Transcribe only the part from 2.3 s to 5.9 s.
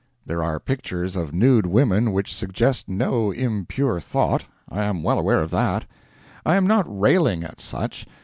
suggest no impure thought I am well aware of that.